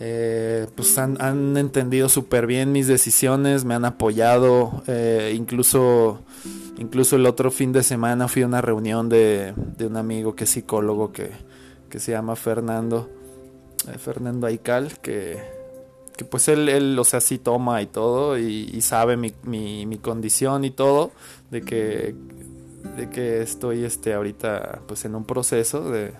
Eh, 0.00 0.66
pues 0.74 0.96
han, 0.98 1.56
entendido 1.56 2.08
súper 2.08 2.46
bien 2.46 2.72
mis 2.72 2.88
decisiones, 2.88 3.64
me 3.64 3.74
han 3.74 3.84
apoyado, 3.84 4.82
incluso, 5.32 6.20
incluso 6.78 7.16
el 7.16 7.26
otro 7.26 7.50
fin 7.50 7.72
de 7.72 7.82
semana 7.82 8.28
fui 8.28 8.42
a 8.42 8.46
una 8.46 8.60
reunión 8.60 9.08
de, 9.08 9.54
de 9.76 9.86
un 9.86 9.96
amigo 9.96 10.34
que 10.34 10.44
es 10.44 10.50
psicólogo 10.50 11.12
que, 11.12 11.30
que 11.90 11.98
se 11.98 12.12
llama 12.12 12.36
Fernando, 12.36 13.08
Fernando 13.98 14.46
Aical, 14.46 14.98
que, 15.00 15.38
que 16.16 16.24
pues 16.24 16.48
él, 16.48 16.68
él, 16.68 16.98
o 16.98 17.04
sea, 17.04 17.20
sí 17.20 17.38
toma 17.38 17.80
y 17.82 17.86
todo 17.86 18.38
y, 18.38 18.70
y 18.72 18.80
sabe 18.82 19.16
mi, 19.16 19.32
mi, 19.44 19.86
mi, 19.86 19.98
condición 19.98 20.64
y 20.64 20.70
todo, 20.70 21.12
de 21.50 21.62
que, 21.62 22.14
de 22.96 23.10
que 23.10 23.42
estoy 23.42 23.84
este, 23.84 24.14
ahorita 24.14 24.82
pues 24.86 25.04
en 25.04 25.14
un 25.14 25.24
proceso 25.24 25.90
de, 25.90 26.12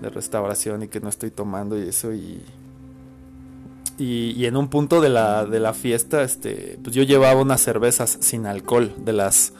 de 0.00 0.10
restauración 0.10 0.82
y 0.82 0.88
que 0.88 1.00
no 1.00 1.08
estoy 1.08 1.30
tomando 1.30 1.78
y 1.78 1.88
eso 1.88 2.12
y, 2.12 2.42
y, 3.98 4.44
en 4.46 4.56
un 4.56 4.68
punto 4.68 5.00
de 5.00 5.08
la, 5.08 5.44
de 5.44 5.60
la 5.60 5.74
fiesta 5.74 6.22
este 6.22 6.78
pues 6.82 6.94
yo 6.94 7.02
llevaba 7.02 7.40
unas 7.40 7.60
cervezas 7.60 8.18
sin 8.20 8.46
alcohol 8.46 8.92
de 8.98 9.12
las 9.12 9.52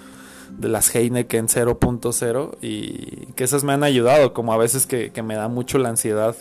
de 0.50 0.68
las 0.68 0.94
Heineken 0.94 1.48
0.0 1.48 2.56
y 2.60 3.32
que 3.34 3.44
esas 3.44 3.64
me 3.64 3.72
han 3.72 3.82
ayudado 3.82 4.32
como 4.32 4.52
a 4.52 4.56
veces 4.56 4.86
que, 4.86 5.10
que 5.10 5.22
me 5.22 5.34
da 5.34 5.48
mucho 5.48 5.78
la 5.78 5.88
ansiedad 5.88 6.36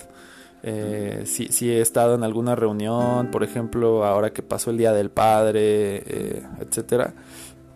eh, 0.65 1.23
si, 1.25 1.47
si, 1.47 1.69
he 1.69 1.81
estado 1.81 2.15
en 2.15 2.23
alguna 2.23 2.55
reunión 2.55 3.31
por 3.31 3.43
ejemplo 3.43 4.05
ahora 4.05 4.31
que 4.31 4.43
pasó 4.43 4.71
el 4.71 4.77
día 4.77 4.93
del 4.93 5.09
padre 5.09 6.03
eh, 6.05 6.43
etcétera 6.59 7.13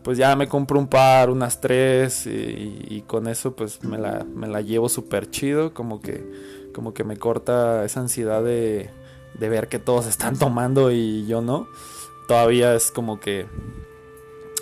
pues 0.08 0.18
ya 0.18 0.34
me 0.38 0.48
compro 0.48 0.80
un 0.80 0.88
par, 0.88 1.30
unas 1.30 1.60
tres 1.60 2.28
y, 2.28 2.86
y 2.88 3.04
con 3.06 3.28
eso 3.28 3.58
pues 3.58 3.84
me 3.84 3.98
la, 3.98 4.24
me 4.24 4.48
la 4.48 4.62
llevo 4.62 4.88
súper 4.88 5.30
chido, 5.30 5.74
como 5.74 6.00
que, 6.00 6.24
como 6.74 6.94
que 6.94 7.04
me 7.04 7.18
corta 7.18 7.84
esa 7.84 8.00
ansiedad 8.00 8.42
de, 8.42 8.90
de, 9.34 9.50
ver 9.50 9.68
que 9.68 9.80
todos 9.80 10.06
están 10.08 10.38
tomando 10.38 10.92
y 10.92 11.26
yo 11.28 11.42
no. 11.42 11.68
Todavía 12.28 12.76
es 12.76 12.92
como 12.92 13.20
que 13.20 13.48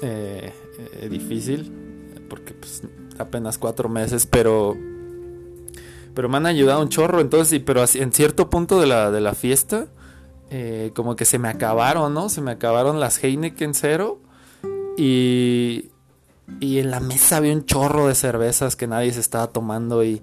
eh, 0.02 0.54
eh, 0.78 1.10
difícil, 1.10 1.72
porque 2.30 2.54
pues 2.54 2.84
apenas 3.18 3.58
cuatro 3.58 3.90
meses, 3.90 4.26
pero 4.26 4.78
pero 6.16 6.30
me 6.30 6.38
han 6.38 6.46
ayudado 6.46 6.82
un 6.82 6.90
chorro, 6.90 7.20
entonces, 7.20 7.62
pero 7.66 7.82
así, 7.82 8.00
en 8.00 8.14
cierto 8.14 8.50
punto 8.50 8.80
de 8.80 8.88
la, 8.88 9.12
de 9.12 9.20
la 9.20 9.36
fiesta, 9.36 9.88
eh, 10.50 10.92
como 10.96 11.18
que 11.18 11.26
se 11.26 11.40
me 11.40 11.50
acabaron, 11.50 12.14
¿no? 12.14 12.30
Se 12.30 12.40
me 12.40 12.52
acabaron 12.52 13.02
las 13.02 13.22
Heineken 13.22 13.74
cero 13.74 14.20
y, 14.98 15.90
y 16.62 16.80
en 16.80 16.92
la 16.92 17.02
mesa 17.02 17.38
había 17.38 17.52
un 17.52 17.66
chorro 17.66 18.08
de 18.08 18.16
cervezas 18.16 18.78
que 18.78 18.88
nadie 18.88 19.12
se 19.12 19.20
estaba 19.20 19.48
tomando 19.48 20.06
y, 20.06 20.22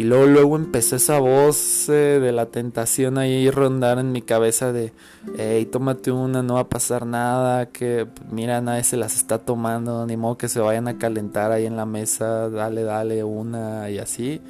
y 0.00 0.02
luego, 0.02 0.24
luego 0.24 0.56
empezó 0.56 0.96
esa 0.96 1.18
voz 1.18 1.86
eh, 1.90 2.20
de 2.20 2.32
la 2.32 2.46
tentación 2.46 3.18
ahí 3.18 3.50
rondar 3.50 3.98
en 3.98 4.12
mi 4.12 4.22
cabeza 4.22 4.72
de, 4.72 4.94
hey, 5.36 5.66
tómate 5.66 6.10
una, 6.10 6.42
no 6.42 6.54
va 6.54 6.60
a 6.60 6.68
pasar 6.70 7.04
nada, 7.04 7.66
que 7.66 8.06
mira, 8.30 8.62
nadie 8.62 8.82
se 8.82 8.96
las 8.96 9.14
está 9.14 9.40
tomando, 9.40 10.06
ni 10.06 10.16
modo 10.16 10.38
que 10.38 10.48
se 10.48 10.58
vayan 10.58 10.88
a 10.88 10.96
calentar 10.96 11.52
ahí 11.52 11.66
en 11.66 11.76
la 11.76 11.84
mesa, 11.84 12.48
dale, 12.48 12.82
dale 12.82 13.22
una 13.24 13.90
y 13.90 13.98
así. 13.98 14.40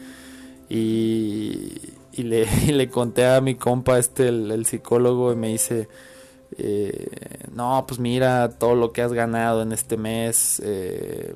Y, 0.69 1.81
y, 2.13 2.23
le, 2.23 2.47
le 2.73 2.89
conté 2.89 3.27
a 3.27 3.41
mi 3.41 3.57
compa, 3.57 3.99
este, 3.99 4.29
el, 4.29 4.53
el 4.53 4.67
psicólogo, 4.67 5.33
y 5.33 5.37
me 5.37 5.49
dice, 5.49 5.89
eh, 6.59 7.09
no, 7.53 7.85
pues 7.89 7.99
mira 7.99 8.51
todo 8.51 8.77
lo 8.77 8.93
que 8.93 9.03
has 9.03 9.13
ganado 9.13 9.63
en 9.63 9.73
este 9.73 9.97
mes. 9.97 10.63
Eh, 10.65 11.35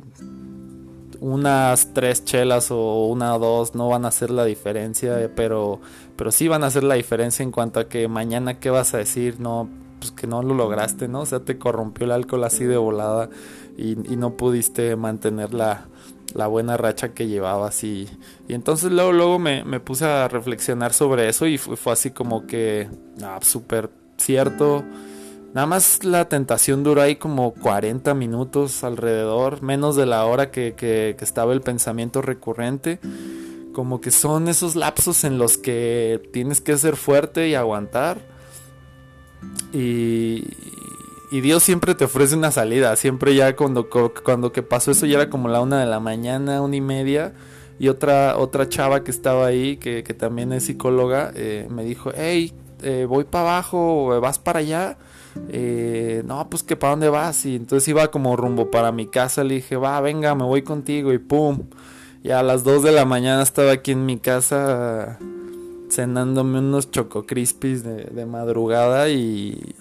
unas 1.24 1.94
tres 1.94 2.22
chelas 2.26 2.70
o 2.70 3.06
una 3.06 3.34
o 3.34 3.38
dos 3.38 3.74
no 3.74 3.88
van 3.88 4.04
a 4.04 4.08
hacer 4.08 4.30
la 4.30 4.44
diferencia, 4.44 5.30
pero, 5.34 5.80
pero 6.16 6.30
sí 6.30 6.48
van 6.48 6.64
a 6.64 6.66
hacer 6.66 6.84
la 6.84 6.96
diferencia 6.96 7.42
en 7.42 7.50
cuanto 7.50 7.80
a 7.80 7.88
que 7.88 8.08
mañana 8.08 8.60
qué 8.60 8.68
vas 8.68 8.92
a 8.92 8.98
decir, 8.98 9.40
no, 9.40 9.70
pues 9.98 10.10
que 10.10 10.26
no 10.26 10.42
lo 10.42 10.52
lograste, 10.52 11.08
¿no? 11.08 11.20
O 11.20 11.26
sea, 11.26 11.40
te 11.40 11.56
corrompió 11.56 12.04
el 12.04 12.12
alcohol 12.12 12.44
así 12.44 12.64
de 12.64 12.76
volada 12.76 13.30
y, 13.78 13.92
y 14.12 14.16
no 14.16 14.36
pudiste 14.36 14.96
mantener 14.96 15.54
la, 15.54 15.86
la, 16.34 16.46
buena 16.46 16.76
racha 16.76 17.14
que 17.14 17.26
llevabas 17.26 17.84
y, 17.84 18.06
y 18.46 18.52
entonces 18.52 18.92
luego, 18.92 19.12
luego 19.12 19.38
me, 19.38 19.64
me, 19.64 19.80
puse 19.80 20.04
a 20.04 20.28
reflexionar 20.28 20.92
sobre 20.92 21.30
eso 21.30 21.46
y 21.46 21.56
fue, 21.56 21.78
fue 21.78 21.94
así 21.94 22.10
como 22.10 22.46
que, 22.46 22.90
ah, 23.22 23.38
súper 23.40 23.88
cierto. 24.18 24.84
Nada 25.54 25.68
más 25.68 26.02
la 26.02 26.28
tentación 26.28 26.82
duró 26.82 27.00
ahí 27.00 27.14
como 27.14 27.54
40 27.54 28.12
minutos 28.14 28.82
alrededor, 28.82 29.62
menos 29.62 29.94
de 29.94 30.04
la 30.04 30.24
hora 30.24 30.50
que, 30.50 30.74
que, 30.76 31.16
estaba 31.20 31.52
el 31.52 31.60
pensamiento 31.60 32.20
recurrente. 32.22 32.98
Como 33.72 34.00
que 34.00 34.10
son 34.10 34.48
esos 34.48 34.74
lapsos 34.74 35.22
en 35.22 35.38
los 35.38 35.56
que 35.56 36.28
tienes 36.32 36.60
que 36.60 36.76
ser 36.76 36.96
fuerte 36.96 37.48
y 37.48 37.54
aguantar. 37.54 38.18
Y, 39.72 40.42
y 41.30 41.40
Dios 41.40 41.62
siempre 41.62 41.94
te 41.94 42.06
ofrece 42.06 42.34
una 42.34 42.50
salida. 42.50 42.96
Siempre 42.96 43.36
ya 43.36 43.54
cuando, 43.54 43.88
cuando 43.88 44.50
que 44.50 44.64
pasó 44.64 44.90
eso 44.90 45.06
ya 45.06 45.20
era 45.20 45.30
como 45.30 45.46
la 45.46 45.60
una 45.60 45.78
de 45.78 45.86
la 45.86 46.00
mañana, 46.00 46.62
una 46.62 46.74
y 46.74 46.80
media. 46.80 47.32
Y 47.78 47.86
otra, 47.86 48.38
otra 48.38 48.68
chava 48.68 49.04
que 49.04 49.12
estaba 49.12 49.46
ahí, 49.46 49.76
que, 49.76 50.02
que 50.02 50.14
también 50.14 50.52
es 50.52 50.64
psicóloga, 50.64 51.30
eh, 51.36 51.68
me 51.70 51.84
dijo, 51.84 52.10
hey, 52.12 52.52
eh, 52.82 53.06
voy 53.08 53.22
para 53.22 53.50
abajo, 53.50 54.20
vas 54.20 54.40
para 54.40 54.58
allá. 54.58 54.98
Eh, 55.48 56.22
no, 56.26 56.48
pues 56.48 56.62
que 56.62 56.76
para 56.76 56.92
dónde 56.92 57.08
vas. 57.08 57.44
Y 57.46 57.56
entonces 57.56 57.88
iba 57.88 58.10
como 58.10 58.36
rumbo 58.36 58.70
para 58.70 58.92
mi 58.92 59.06
casa. 59.06 59.44
Le 59.44 59.56
dije, 59.56 59.76
va, 59.76 60.00
venga, 60.00 60.34
me 60.34 60.44
voy 60.44 60.62
contigo. 60.62 61.12
Y 61.12 61.18
pum. 61.18 61.64
Y 62.22 62.30
a 62.30 62.42
las 62.42 62.64
2 62.64 62.82
de 62.82 62.92
la 62.92 63.04
mañana 63.04 63.42
estaba 63.42 63.72
aquí 63.72 63.92
en 63.92 64.06
mi 64.06 64.18
casa 64.18 65.18
cenándome 65.90 66.58
unos 66.58 66.90
choco 66.90 67.24
crispies 67.24 67.84
de, 67.84 68.26
madrugada 68.26 69.08
y, 69.10 69.74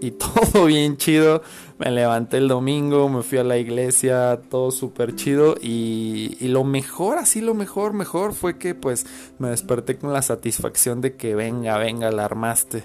y 0.00 0.10
todo 0.52 0.66
bien 0.66 0.96
chido. 0.96 1.42
Me 1.78 1.90
levanté 1.90 2.38
el 2.38 2.48
domingo, 2.48 3.08
me 3.08 3.22
fui 3.22 3.38
a 3.38 3.44
la 3.44 3.58
iglesia, 3.58 4.40
todo 4.50 4.70
súper 4.70 5.14
chido. 5.16 5.56
Y, 5.60 6.36
y, 6.40 6.48
lo 6.48 6.64
mejor, 6.64 7.18
así 7.18 7.40
lo 7.40 7.54
mejor, 7.54 7.92
mejor 7.92 8.34
fue 8.34 8.58
que 8.58 8.74
pues 8.74 9.06
me 9.38 9.50
desperté 9.50 9.96
con 9.96 10.12
la 10.12 10.22
satisfacción 10.22 11.00
de 11.00 11.14
que 11.16 11.34
venga, 11.34 11.78
venga, 11.78 12.10
la 12.10 12.24
armaste. 12.24 12.84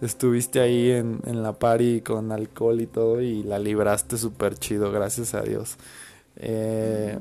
Estuviste 0.00 0.60
ahí 0.60 0.90
en, 0.90 1.20
en 1.26 1.42
la 1.42 1.52
party 1.54 2.00
con 2.00 2.32
alcohol 2.32 2.80
y 2.80 2.86
todo 2.86 3.20
y 3.22 3.42
la 3.42 3.58
libraste 3.58 4.18
súper 4.18 4.56
chido, 4.56 4.92
gracias 4.92 5.34
a 5.34 5.42
Dios. 5.42 5.76
Eh, 6.36 7.18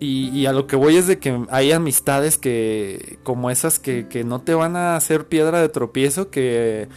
y, 0.00 0.30
y, 0.30 0.46
a 0.46 0.52
lo 0.52 0.66
que 0.66 0.76
voy 0.76 0.96
es 0.96 1.06
de 1.06 1.18
que 1.18 1.44
hay 1.50 1.72
amistades 1.72 2.38
que, 2.38 3.18
como 3.22 3.50
esas, 3.50 3.78
que, 3.78 4.08
que 4.08 4.24
no 4.24 4.40
te 4.40 4.54
van 4.54 4.74
a 4.74 4.96
hacer 4.96 5.26
piedra 5.26 5.60
de 5.60 5.68
tropiezo, 5.68 6.30
que 6.30 6.88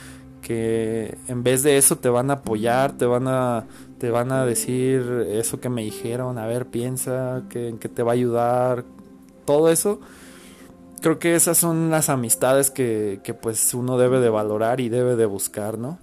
que 0.43 1.17
en 1.27 1.41
vez 1.41 1.63
de 1.63 1.77
eso 1.77 1.97
te 1.97 2.09
van 2.09 2.29
a 2.29 2.33
apoyar, 2.33 2.97
te 2.97 3.05
van 3.05 3.27
a, 3.27 3.65
te 3.97 4.11
van 4.11 4.31
a 4.31 4.45
decir 4.45 5.25
eso 5.29 5.59
que 5.59 5.69
me 5.69 5.81
dijeron, 5.81 6.37
a 6.37 6.45
ver, 6.45 6.67
piensa 6.67 7.43
que, 7.49 7.75
que 7.79 7.89
te 7.89 8.03
va 8.03 8.11
a 8.11 8.13
ayudar, 8.15 8.85
todo 9.45 9.71
eso. 9.71 9.99
Creo 11.03 11.19
que 11.19 11.35
esas 11.35 11.57
son 11.57 11.89
las 11.89 12.07
amistades 12.07 12.71
que, 12.71 13.19
que 13.25 13.33
pues 13.33 13.73
uno 13.73 13.97
debe 13.97 14.21
de 14.21 14.29
valorar 14.29 14.79
y 14.79 14.87
debe 14.87 15.17
de 15.17 15.25
buscar, 15.25 15.77
¿no? 15.77 15.99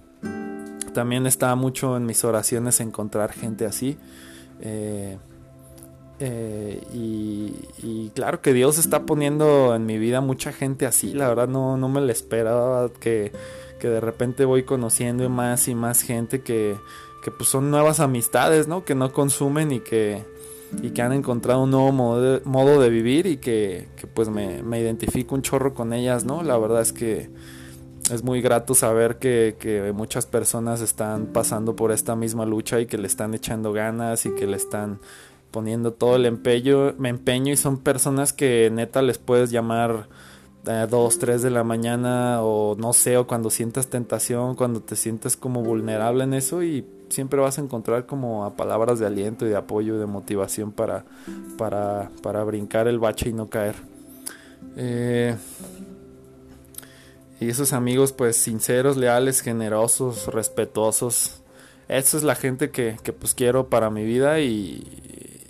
También 0.93 1.25
está 1.25 1.55
mucho 1.55 1.97
en 1.97 2.05
mis 2.05 2.23
oraciones 2.23 2.79
encontrar 2.81 3.31
gente 3.31 3.65
así. 3.65 3.97
Eh, 4.59 5.17
eh, 6.19 6.83
y, 6.93 7.51
y, 7.81 8.11
claro 8.13 8.41
que 8.41 8.53
Dios 8.53 8.77
está 8.77 9.07
poniendo 9.07 9.73
en 9.73 9.87
mi 9.87 9.97
vida 9.97 10.21
mucha 10.21 10.53
gente 10.53 10.85
así. 10.85 11.13
La 11.13 11.27
verdad 11.29 11.47
no, 11.47 11.77
no 11.77 11.89
me 11.89 11.99
la 11.99 12.11
esperaba 12.11 12.91
que, 12.93 13.31
que 13.79 13.89
de 13.89 14.01
repente 14.01 14.45
voy 14.45 14.65
conociendo 14.65 15.27
más 15.29 15.67
y 15.67 15.73
más 15.73 16.03
gente 16.03 16.41
que, 16.41 16.77
que 17.23 17.31
pues 17.31 17.49
son 17.49 17.71
nuevas 17.71 17.99
amistades, 17.99 18.67
¿no? 18.67 18.85
Que 18.85 18.93
no 18.93 19.11
consumen 19.11 19.71
y 19.71 19.79
que, 19.79 20.23
y 20.81 20.91
que 20.91 21.01
han 21.01 21.13
encontrado 21.13 21.63
un 21.63 21.71
nuevo 21.71 21.91
modo 21.91 22.21
de, 22.21 22.41
modo 22.45 22.79
de 22.79 22.89
vivir 22.89 23.25
y 23.27 23.37
que, 23.37 23.87
que 23.95 24.07
pues 24.07 24.29
me, 24.29 24.63
me, 24.63 24.79
identifico 24.79 25.35
un 25.35 25.41
chorro 25.41 25.73
con 25.73 25.93
ellas, 25.93 26.25
¿no? 26.25 26.43
La 26.43 26.57
verdad 26.57 26.81
es 26.81 26.93
que 26.93 27.29
es 28.11 28.23
muy 28.23 28.41
grato 28.41 28.73
saber 28.73 29.17
que, 29.17 29.55
que, 29.59 29.91
muchas 29.93 30.25
personas 30.25 30.81
están 30.81 31.27
pasando 31.27 31.75
por 31.75 31.91
esta 31.91 32.15
misma 32.15 32.45
lucha 32.45 32.79
y 32.79 32.85
que 32.85 32.97
le 32.97 33.07
están 33.07 33.33
echando 33.33 33.73
ganas 33.73 34.25
y 34.25 34.33
que 34.33 34.47
le 34.47 34.57
están 34.57 34.99
poniendo 35.51 35.93
todo 35.93 36.15
el 36.15 36.25
empeño, 36.25 36.93
me 36.97 37.09
empeño 37.09 37.51
y 37.53 37.57
son 37.57 37.77
personas 37.77 38.33
que 38.33 38.69
neta 38.71 39.01
les 39.01 39.17
puedes 39.17 39.51
llamar 39.51 40.07
a 40.67 40.87
2, 40.87 41.19
3 41.19 41.41
de 41.41 41.49
la 41.49 41.63
mañana 41.63 42.41
o 42.41 42.75
no 42.75 42.93
sé, 42.93 43.17
o 43.17 43.27
cuando 43.27 43.49
sientas 43.49 43.87
tentación, 43.87 44.55
cuando 44.55 44.81
te 44.81 44.95
sientes 44.95 45.35
como 45.35 45.63
vulnerable 45.63 46.23
en 46.23 46.33
eso 46.33 46.63
y 46.63 46.85
siempre 47.09 47.39
vas 47.39 47.57
a 47.57 47.61
encontrar 47.61 48.05
como 48.05 48.45
a 48.45 48.55
palabras 48.55 48.99
de 48.99 49.05
aliento 49.05 49.45
y 49.45 49.49
de 49.49 49.57
apoyo 49.57 49.95
y 49.95 49.99
de 49.99 50.05
motivación 50.05 50.71
para, 50.71 51.05
para, 51.57 52.09
para 52.21 52.43
brincar 52.43 52.87
el 52.87 52.99
bache 52.99 53.29
y 53.29 53.33
no 53.33 53.49
caer. 53.49 53.75
Eh, 54.77 55.35
y 57.39 57.49
esos 57.49 57.73
amigos 57.73 58.13
pues 58.13 58.37
sinceros, 58.37 58.97
leales, 58.97 59.41
generosos, 59.41 60.27
respetuosos. 60.27 61.41
Esa 61.87 62.17
es 62.17 62.23
la 62.23 62.35
gente 62.35 62.69
que, 62.69 62.97
que 63.03 63.13
pues 63.13 63.33
quiero 63.33 63.67
para 63.67 63.89
mi 63.89 64.05
vida 64.05 64.39
y, 64.39 64.83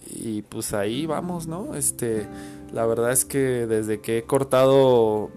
y 0.10 0.42
pues 0.44 0.74
ahí 0.74 1.06
vamos, 1.06 1.48
¿no? 1.48 1.76
Este 1.76 2.28
La 2.74 2.86
verdad 2.86 3.12
es 3.12 3.26
que 3.26 3.68
desde 3.68 4.00
que 4.00 4.20
he 4.20 4.24
cortado 4.24 5.30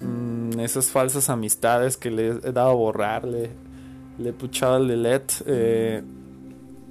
mm, 0.00 0.58
esas 0.60 0.86
falsas 0.86 1.28
amistades 1.28 1.96
que 1.96 2.10
le 2.10 2.28
he 2.28 2.52
dado 2.52 2.70
a 2.70 2.74
borrar, 2.74 3.24
le, 3.24 3.50
he 4.24 4.32
puchado 4.32 4.78
el 4.78 4.88
delete, 4.88 5.34
eh, 5.46 6.02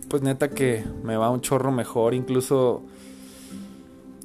pues 0.08 0.22
neta 0.22 0.50
que 0.50 0.84
me 1.04 1.18
va 1.18 1.30
un 1.30 1.42
chorro 1.42 1.72
mejor, 1.72 2.14
incluso 2.14 2.84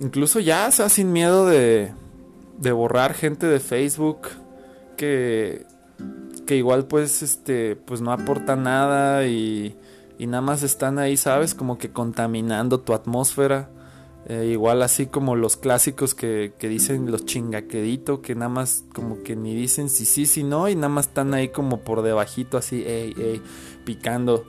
incluso 0.01 0.41
ya, 0.41 0.69
o 0.69 0.73
sea, 0.73 0.89
sin 0.89 1.13
miedo 1.13 1.47
de, 1.47 1.93
de 2.59 2.73
borrar 2.73 3.15
gente 3.15 3.47
de 3.47 3.61
Facebook 3.61 4.29
que, 4.97 5.65
que 6.47 6.57
igual 6.57 6.87
pues 6.87 7.23
este 7.23 7.77
pues 7.77 8.01
no 8.01 8.13
aporta 8.13 8.57
nada 8.57 9.27
y, 9.27 9.77
y 10.19 10.27
nada 10.27 10.43
más 10.43 10.63
están 10.63 10.99
ahí, 10.99 11.17
¿sabes? 11.17 11.55
Como 11.55 11.79
que 11.79 11.91
contaminando 11.91 12.81
tu 12.81 12.93
atmósfera. 12.95 13.71
Eh, 14.27 14.51
igual 14.53 14.83
así 14.83 15.07
como 15.07 15.35
los 15.35 15.57
clásicos 15.57 16.15
que, 16.15 16.53
que 16.59 16.69
dicen 16.69 17.11
los 17.11 17.25
chingaquedito, 17.25 18.23
que 18.23 18.35
nada 18.35 18.49
más 18.49 18.85
como 18.95 19.23
que 19.23 19.35
ni 19.35 19.55
dicen 19.55 19.89
si 19.89 20.05
sí, 20.05 20.27
si 20.27 20.45
no, 20.45 20.69
y 20.69 20.77
nada 20.77 20.89
más 20.89 21.09
están 21.09 21.35
ahí 21.35 21.49
como 21.49 21.81
por 21.81 22.03
debajito 22.03 22.57
así, 22.57 22.85
ey, 22.87 23.15
ey, 23.19 23.43
picando. 23.85 24.45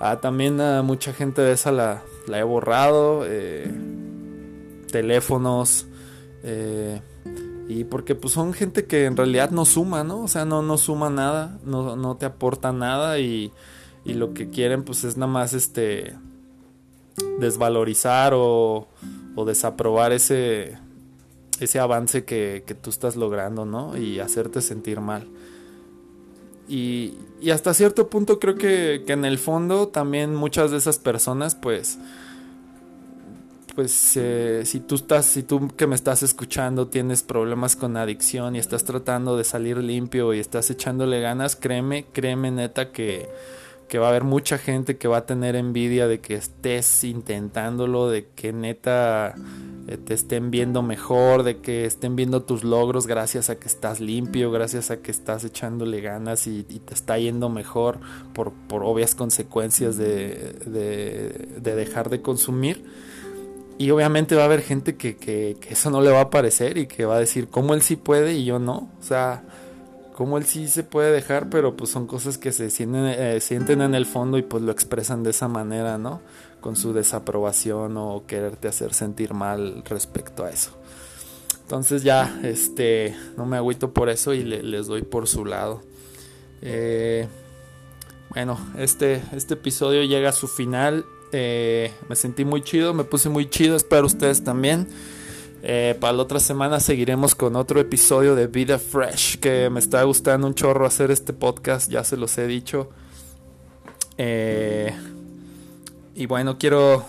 Ah, 0.00 0.20
también 0.20 0.60
a 0.62 0.82
mucha 0.82 1.12
gente 1.12 1.42
de 1.42 1.52
esa 1.52 1.70
la, 1.72 2.02
la 2.26 2.38
he 2.38 2.42
borrado. 2.42 3.24
Eh, 3.26 3.70
teléfonos. 4.90 5.86
Eh, 6.42 7.00
y 7.68 7.84
porque 7.84 8.14
pues 8.14 8.34
son 8.34 8.52
gente 8.52 8.86
que 8.86 9.04
en 9.04 9.16
realidad 9.16 9.50
no 9.50 9.64
suma, 9.64 10.02
¿no? 10.04 10.22
O 10.22 10.28
sea, 10.28 10.44
no, 10.44 10.62
no 10.62 10.76
suma 10.76 11.08
nada, 11.10 11.58
no, 11.64 11.96
no 11.96 12.16
te 12.16 12.26
aporta 12.26 12.72
nada 12.72 13.18
y, 13.18 13.52
y, 14.04 14.14
lo 14.14 14.34
que 14.34 14.50
quieren 14.50 14.82
pues 14.82 15.04
es 15.04 15.16
nada 15.16 15.30
más 15.30 15.52
este 15.52 16.16
desvalorizar 17.38 18.32
o, 18.34 18.88
o 19.36 19.44
desaprobar 19.44 20.12
ese, 20.12 20.78
ese 21.60 21.78
avance 21.78 22.24
que, 22.24 22.64
que, 22.66 22.74
tú 22.74 22.90
estás 22.90 23.16
logrando, 23.16 23.64
¿no? 23.64 23.96
Y 23.96 24.20
hacerte 24.20 24.60
sentir 24.60 25.00
mal. 25.00 25.26
Y, 26.68 27.14
y 27.40 27.50
hasta 27.50 27.74
cierto 27.74 28.08
punto 28.08 28.38
creo 28.38 28.54
que, 28.54 29.02
que 29.06 29.12
en 29.12 29.24
el 29.24 29.38
fondo 29.38 29.88
también 29.88 30.34
muchas 30.34 30.70
de 30.70 30.76
esas 30.76 30.98
personas 30.98 31.54
pues 31.56 31.98
pues 33.74 34.16
eh, 34.16 34.62
si 34.64 34.80
tú 34.80 34.96
estás, 34.96 35.26
si 35.26 35.42
tú 35.42 35.68
que 35.76 35.86
me 35.86 35.94
estás 35.94 36.22
escuchando 36.22 36.88
tienes 36.88 37.22
problemas 37.22 37.76
con 37.76 37.96
adicción 37.96 38.56
y 38.56 38.58
estás 38.58 38.84
tratando 38.84 39.36
de 39.36 39.44
salir 39.44 39.78
limpio 39.78 40.34
y 40.34 40.38
estás 40.38 40.70
echándole 40.70 41.20
ganas, 41.20 41.56
créeme, 41.56 42.04
créeme 42.12 42.50
neta 42.50 42.92
que, 42.92 43.28
que 43.90 43.98
va 43.98 44.06
a 44.06 44.10
haber 44.10 44.22
mucha 44.22 44.56
gente 44.56 44.98
que 44.98 45.08
va 45.08 45.18
a 45.18 45.26
tener 45.26 45.56
envidia 45.56 46.06
de 46.06 46.20
que 46.20 46.34
estés 46.34 47.02
intentándolo, 47.02 48.08
de 48.08 48.28
que 48.36 48.52
neta 48.52 49.34
eh, 49.88 49.96
te 49.96 50.14
estén 50.14 50.52
viendo 50.52 50.80
mejor, 50.82 51.42
de 51.42 51.58
que 51.58 51.86
estén 51.86 52.14
viendo 52.14 52.44
tus 52.44 52.62
logros 52.62 53.08
gracias 53.08 53.50
a 53.50 53.58
que 53.58 53.66
estás 53.66 53.98
limpio, 53.98 54.52
gracias 54.52 54.92
a 54.92 54.98
que 54.98 55.10
estás 55.10 55.42
echándole 55.42 56.00
ganas 56.00 56.46
y, 56.46 56.62
te 56.62 56.94
está 56.94 57.18
yendo 57.18 57.48
mejor 57.48 57.98
por, 58.32 58.52
por 58.52 58.84
obvias 58.84 59.16
consecuencias 59.16 59.96
de, 59.96 60.54
de, 60.66 61.48
de 61.60 61.74
dejar 61.74 62.10
de 62.10 62.22
consumir. 62.22 62.84
Y 63.76 63.90
obviamente 63.90 64.36
va 64.36 64.42
a 64.42 64.44
haber 64.44 64.62
gente 64.62 64.94
que, 64.94 65.56
eso 65.68 65.90
no 65.90 66.00
le 66.00 66.10
va 66.12 66.20
a 66.20 66.30
parecer 66.30 66.78
y 66.78 66.86
que 66.86 67.06
va 67.06 67.16
a 67.16 67.18
decir 67.18 67.48
cómo 67.48 67.74
él 67.74 67.82
sí 67.82 67.96
puede 67.96 68.34
y 68.34 68.44
yo 68.44 68.58
no. 68.60 68.90
O 69.00 69.02
sea, 69.02 69.42
cómo 70.20 70.36
él 70.36 70.44
sí 70.44 70.68
se 70.68 70.82
puede 70.82 71.12
dejar, 71.12 71.48
pero 71.48 71.78
pues 71.78 71.88
son 71.88 72.06
cosas 72.06 72.36
que 72.36 72.52
se 72.52 72.68
sienten, 72.68 73.06
eh, 73.06 73.40
sienten 73.40 73.80
en 73.80 73.94
el 73.94 74.04
fondo 74.04 74.36
y 74.36 74.42
pues 74.42 74.62
lo 74.62 74.70
expresan 74.70 75.22
de 75.22 75.30
esa 75.30 75.48
manera, 75.48 75.96
¿no? 75.96 76.20
Con 76.60 76.76
su 76.76 76.92
desaprobación 76.92 77.96
o 77.96 78.24
quererte 78.26 78.68
hacer 78.68 78.92
sentir 78.92 79.32
mal 79.32 79.82
respecto 79.86 80.44
a 80.44 80.50
eso. 80.50 80.72
Entonces 81.62 82.02
ya, 82.02 82.38
este, 82.42 83.16
no 83.38 83.46
me 83.46 83.56
agüito 83.56 83.94
por 83.94 84.10
eso 84.10 84.34
y 84.34 84.44
les 84.44 84.88
doy 84.88 85.00
por 85.00 85.26
su 85.26 85.46
lado. 85.46 85.80
Eh, 86.60 87.26
bueno, 88.28 88.60
este, 88.76 89.22
este 89.32 89.54
episodio 89.54 90.02
llega 90.02 90.28
a 90.28 90.32
su 90.32 90.48
final. 90.48 91.06
Eh, 91.32 91.94
me 92.10 92.14
sentí 92.14 92.44
muy 92.44 92.60
chido, 92.60 92.92
me 92.92 93.04
puse 93.04 93.30
muy 93.30 93.48
chido, 93.48 93.74
espero 93.74 94.04
ustedes 94.04 94.44
también. 94.44 94.86
Eh, 95.62 95.96
para 96.00 96.14
la 96.14 96.22
otra 96.22 96.40
semana 96.40 96.80
seguiremos 96.80 97.34
con 97.34 97.56
otro 97.56 97.80
episodio 97.80 98.34
de 98.34 98.46
Vida 98.46 98.78
Fresh, 98.78 99.38
que 99.38 99.68
me 99.70 99.80
está 99.80 100.02
gustando 100.04 100.46
un 100.46 100.54
chorro 100.54 100.86
hacer 100.86 101.10
este 101.10 101.32
podcast, 101.32 101.90
ya 101.90 102.02
se 102.04 102.16
los 102.16 102.36
he 102.38 102.46
dicho. 102.46 102.90
Eh, 104.16 104.94
y 106.14 106.26
bueno, 106.26 106.58
quiero, 106.58 107.04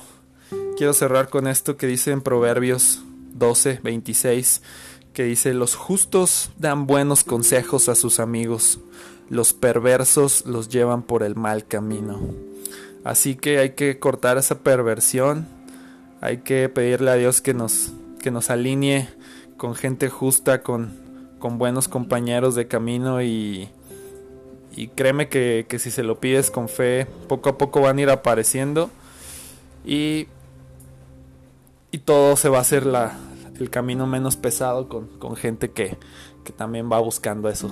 quiero 0.77 0.93
cerrar 0.93 1.29
con 1.29 1.47
esto 1.47 1.77
que 1.77 1.87
dice 1.87 2.11
en 2.11 2.21
Proverbios 2.21 3.01
12, 3.33 3.79
26, 3.83 4.61
que 5.13 5.23
dice, 5.23 5.53
los 5.53 5.75
justos 5.75 6.51
dan 6.57 6.87
buenos 6.87 7.23
consejos 7.23 7.89
a 7.89 7.95
sus 7.95 8.19
amigos, 8.19 8.79
los 9.29 9.53
perversos 9.53 10.45
los 10.45 10.69
llevan 10.69 11.03
por 11.03 11.23
el 11.23 11.35
mal 11.35 11.65
camino. 11.65 12.19
Así 13.03 13.35
que 13.35 13.57
hay 13.57 13.71
que 13.71 13.97
cortar 13.99 14.37
esa 14.37 14.59
perversión. 14.59 15.47
Hay 16.21 16.39
que 16.39 16.69
pedirle 16.69 17.11
a 17.11 17.15
Dios 17.15 17.41
que 17.41 17.53
nos, 17.53 17.93
que 18.21 18.31
nos 18.31 18.49
alinee 18.49 19.09
con 19.57 19.75
gente 19.75 20.09
justa, 20.09 20.63
con, 20.63 20.91
con 21.39 21.57
buenos 21.57 21.87
compañeros 21.87 22.55
de 22.55 22.67
camino 22.67 23.21
y, 23.21 23.69
y 24.75 24.87
créeme 24.89 25.29
que, 25.29 25.65
que, 25.67 25.79
si 25.79 25.91
se 25.91 26.03
lo 26.03 26.19
pides 26.19 26.51
con 26.51 26.69
fe, 26.69 27.07
poco 27.27 27.49
a 27.49 27.57
poco 27.57 27.81
van 27.81 27.97
a 27.97 28.01
ir 28.01 28.09
apareciendo 28.09 28.89
y, 29.85 30.27
y 31.91 31.99
todo 31.99 32.35
se 32.35 32.49
va 32.49 32.59
a 32.59 32.61
hacer 32.61 32.85
la, 32.85 33.17
el 33.59 33.69
camino 33.69 34.07
menos 34.07 34.35
pesado 34.35 34.87
con, 34.87 35.07
con 35.19 35.35
gente 35.35 35.71
que, 35.71 35.97
que 36.43 36.53
también 36.53 36.91
va 36.91 36.99
buscando 36.99 37.49
eso. 37.49 37.71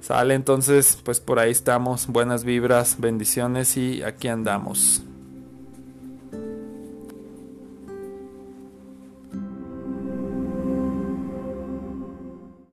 Sale 0.00 0.34
entonces, 0.34 0.98
pues 1.04 1.20
por 1.20 1.38
ahí 1.38 1.52
estamos. 1.52 2.08
Buenas 2.08 2.42
vibras, 2.42 2.96
bendiciones 2.98 3.76
y 3.76 4.02
aquí 4.02 4.26
andamos. 4.26 5.02